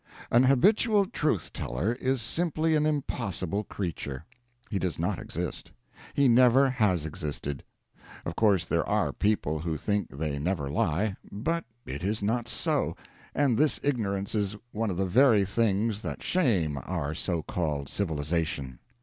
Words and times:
An 0.31 0.45
habitual 0.45 1.05
truth 1.05 1.53
teller 1.53 1.93
is 2.01 2.23
simply 2.23 2.75
an 2.75 2.87
impossible 2.87 3.63
creature; 3.63 4.25
he 4.71 4.79
does 4.79 4.97
not 4.97 5.19
exist; 5.19 5.71
he 6.15 6.27
never 6.27 6.71
has 6.71 7.05
existed. 7.05 7.63
Of 8.25 8.35
course 8.35 8.65
there 8.65 8.83
are 8.89 9.13
people 9.13 9.59
who 9.59 9.77
think 9.77 10.09
they 10.09 10.39
never 10.39 10.71
lie, 10.71 11.17
but 11.31 11.65
it 11.85 12.03
is 12.03 12.23
not 12.23 12.47
so 12.47 12.97
and 13.35 13.59
this 13.59 13.79
ignorance 13.83 14.33
is 14.33 14.57
one 14.71 14.89
of 14.89 14.97
the 14.97 15.05
very 15.05 15.45
things 15.45 16.01
that 16.01 16.23
shame 16.23 16.79
our 16.85 17.13
so 17.13 17.43
called 17.43 17.87
civilization. 17.87 18.79